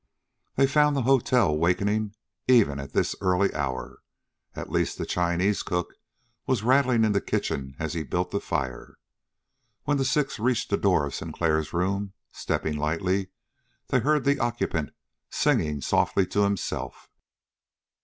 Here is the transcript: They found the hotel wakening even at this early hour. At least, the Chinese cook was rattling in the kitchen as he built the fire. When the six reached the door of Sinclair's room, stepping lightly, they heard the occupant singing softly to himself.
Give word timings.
They 0.55 0.65
found 0.65 0.95
the 0.97 1.03
hotel 1.03 1.55
wakening 1.55 2.15
even 2.47 2.79
at 2.79 2.91
this 2.91 3.15
early 3.21 3.53
hour. 3.53 3.99
At 4.55 4.71
least, 4.71 4.97
the 4.97 5.05
Chinese 5.05 5.61
cook 5.61 5.93
was 6.47 6.63
rattling 6.63 7.03
in 7.03 7.11
the 7.11 7.21
kitchen 7.21 7.75
as 7.77 7.93
he 7.93 8.01
built 8.01 8.31
the 8.31 8.39
fire. 8.41 8.97
When 9.83 9.97
the 9.97 10.03
six 10.05 10.39
reached 10.39 10.71
the 10.71 10.77
door 10.77 11.05
of 11.05 11.13
Sinclair's 11.13 11.71
room, 11.71 12.13
stepping 12.31 12.77
lightly, 12.79 13.27
they 13.89 13.99
heard 13.99 14.23
the 14.23 14.39
occupant 14.39 14.89
singing 15.29 15.81
softly 15.81 16.25
to 16.25 16.45
himself. 16.45 17.07